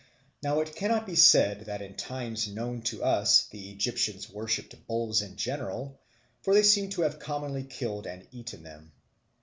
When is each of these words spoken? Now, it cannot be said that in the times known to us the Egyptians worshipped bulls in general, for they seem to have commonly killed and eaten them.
Now, 0.41 0.61
it 0.61 0.75
cannot 0.75 1.05
be 1.05 1.13
said 1.13 1.67
that 1.67 1.79
in 1.83 1.91
the 1.91 1.97
times 1.99 2.47
known 2.47 2.81
to 2.89 3.03
us 3.03 3.43
the 3.45 3.69
Egyptians 3.69 4.27
worshipped 4.31 4.87
bulls 4.87 5.21
in 5.21 5.35
general, 5.37 5.99
for 6.41 6.55
they 6.55 6.63
seem 6.63 6.89
to 6.95 7.03
have 7.03 7.19
commonly 7.19 7.63
killed 7.65 8.07
and 8.07 8.27
eaten 8.31 8.63
them. 8.63 8.93